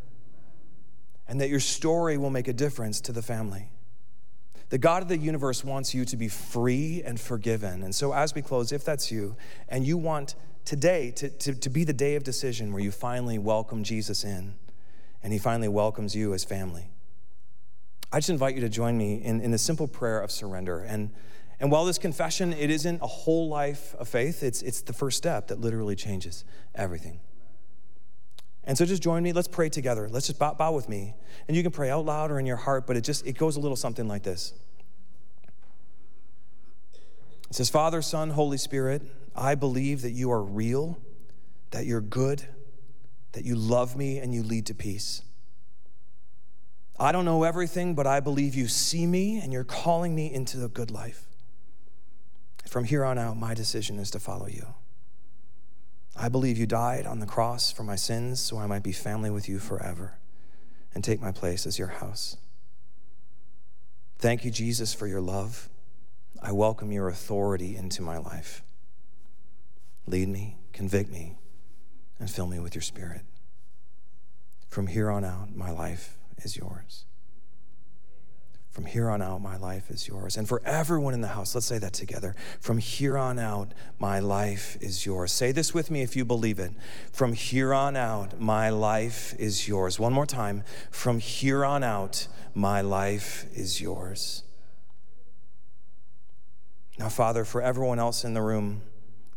[1.29, 3.71] and that your story will make a difference to the family.
[4.71, 7.85] The God of the universe wants you to be free and forgiven.
[7.85, 9.37] And so, as we close, if that's you,
[9.69, 13.39] and you want today to, to, to be the day of decision where you finally
[13.39, 14.55] welcome Jesus in
[15.25, 16.91] and he finally welcomes you as family.
[18.13, 20.81] I just invite you to join me in, in the simple prayer of surrender.
[20.81, 21.11] And,
[21.61, 25.17] and while this confession, it isn't a whole life of faith, it's, it's the first
[25.17, 26.45] step that literally changes
[26.75, 27.21] everything.
[28.67, 29.33] And so just join me.
[29.33, 30.09] Let's pray together.
[30.09, 31.15] Let's just bow, bow with me.
[31.47, 33.57] And you can pray out loud or in your heart, but it just it goes
[33.57, 34.55] a little something like this.
[37.51, 39.03] It says, Father, Son, Holy Spirit,
[39.37, 40.99] I believe that you are real,
[41.73, 42.43] that you're good,
[43.33, 45.23] that you love me, and you lead to peace.
[46.99, 50.65] I don't know everything, but I believe you see me and you're calling me into
[50.65, 51.27] a good life.
[52.75, 54.75] From here on out, my decision is to follow you.
[56.17, 59.31] I believe you died on the cross for my sins so I might be family
[59.31, 60.19] with you forever
[60.93, 62.37] and take my place as your house.
[64.19, 65.69] Thank you, Jesus, for your love.
[66.43, 68.65] I welcome your authority into my life.
[70.09, 71.39] Lead me, convict me,
[72.19, 73.23] and fill me with your spirit.
[74.67, 77.05] From here on out, my life is yours.
[78.75, 80.37] From here on out, my life is yours.
[80.37, 82.35] And for everyone in the house, let's say that together.
[82.59, 85.31] From here on out, my life is yours.
[85.31, 86.73] Say this with me if you believe it.
[87.13, 90.01] From here on out, my life is yours.
[90.01, 90.65] One more time.
[90.91, 94.43] From here on out, my life is yours.
[96.99, 98.83] Now, Father, for everyone else in the room,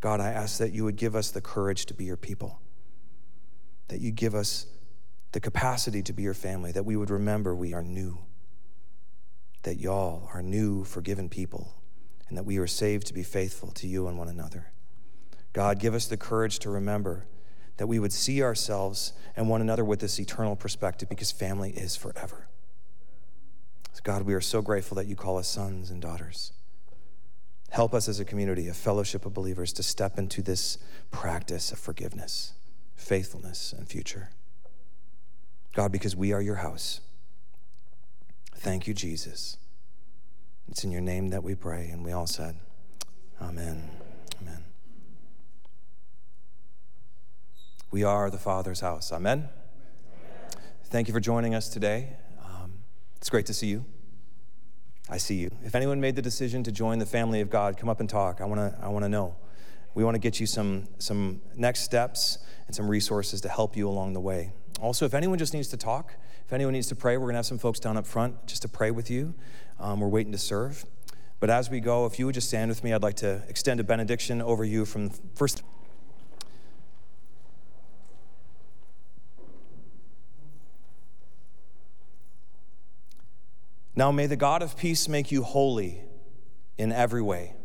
[0.01, 2.59] God, I ask that you would give us the courage to be your people,
[3.89, 4.65] that you give us
[5.31, 8.17] the capacity to be your family, that we would remember we are new,
[9.67, 11.75] that y'all are new, forgiven people,
[12.29, 14.71] and that we are saved to be faithful to you and one another.
[15.51, 17.25] God, give us the courage to remember
[17.75, 21.97] that we would see ourselves and one another with this eternal perspective because family is
[21.97, 22.47] forever.
[24.07, 26.53] God, we are so grateful that you call us sons and daughters.
[27.71, 30.77] Help us as a community, a fellowship of believers, to step into this
[31.11, 32.53] practice of forgiveness,
[32.95, 34.29] faithfulness, and future.
[35.75, 37.01] God, because we are your house.
[38.57, 39.57] Thank you, Jesus.
[40.67, 42.55] It's in your name that we pray, and we all said,
[43.39, 43.89] Amen.
[44.41, 44.63] Amen.
[47.91, 49.11] We are the Father's house.
[49.11, 49.37] Amen.
[49.37, 49.49] Amen.
[50.85, 52.17] Thank you for joining us today.
[52.43, 52.73] Um,
[53.17, 53.85] it's great to see you.
[55.07, 55.51] I see you.
[55.63, 58.41] If anyone made the decision to join the family of God, come up and talk.
[58.41, 59.35] I want to I want to know.
[59.93, 63.87] We want to get you some some next steps and some resources to help you
[63.87, 64.51] along the way.
[64.79, 66.13] Also, if anyone just needs to talk,
[66.45, 68.61] if anyone needs to pray, we're going to have some folks down up front just
[68.61, 69.33] to pray with you.
[69.79, 70.85] Um, we're waiting to serve.
[71.39, 73.79] But as we go, if you would just stand with me, I'd like to extend
[73.79, 75.63] a benediction over you from first.
[83.95, 86.01] Now may the God of peace make you holy
[86.77, 87.55] in every way,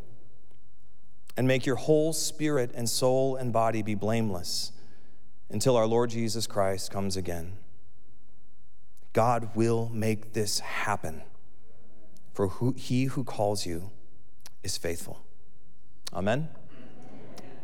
[1.36, 4.72] and make your whole spirit and soul and body be blameless
[5.53, 7.59] until our Lord Jesus Christ comes again.
[9.12, 11.22] God will make this happen,
[12.32, 13.90] for who, he who calls you
[14.62, 15.20] is faithful.
[16.12, 16.48] Amen.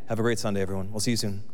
[0.08, 0.92] Have a great Sunday, everyone.
[0.92, 1.44] We'll see you soon.